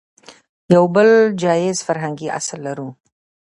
[0.73, 1.09] يو بل
[1.43, 2.89] جايز فرهنګي اصل لرو